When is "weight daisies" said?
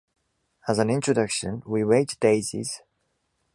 1.83-2.81